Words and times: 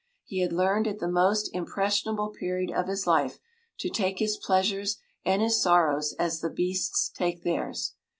He 0.25 0.39
had 0.39 0.51
learned 0.51 0.87
at 0.87 0.97
the 0.97 1.07
most 1.07 1.51
impressionable 1.53 2.29
period 2.29 2.71
of 2.71 2.87
his 2.87 3.05
life 3.05 3.37
to 3.77 3.87
take 3.87 4.17
his 4.17 4.35
pleasures 4.35 4.97
and 5.23 5.43
his 5.43 5.61
sorrows 5.61 6.15
as 6.17 6.41
the 6.41 6.49
beasts 6.49 7.11
take 7.15 7.43
theirs. 7.43 7.93